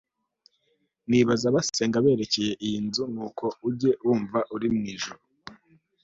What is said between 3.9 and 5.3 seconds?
wumva uri mu ijuru